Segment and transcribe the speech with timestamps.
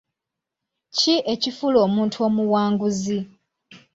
[0.97, 3.19] Ki ekifuula omuntu omuwanguzi?